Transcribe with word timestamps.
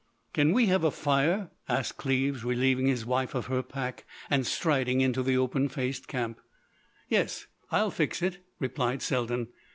"Can 0.33 0.51
we 0.51 0.65
have 0.65 0.83
a 0.83 0.89
fire?" 0.89 1.51
asked 1.69 1.97
Cleves, 1.97 2.43
relieving 2.43 2.87
his 2.87 3.05
wife 3.05 3.35
of 3.35 3.45
her 3.45 3.61
pack 3.61 4.03
and 4.31 4.47
striding 4.47 4.99
into 4.99 5.21
the 5.21 5.37
open 5.37 5.69
faced 5.69 6.07
camp. 6.07 6.41
"Yes, 7.07 7.45
I'll 7.69 7.91
fix 7.91 8.23
it," 8.23 8.39
replied 8.57 9.03
Selden. 9.03 9.49